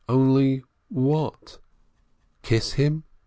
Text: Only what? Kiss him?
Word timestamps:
Only 0.09 0.63
what? 0.89 1.59
Kiss 2.41 2.73
him? 2.73 3.03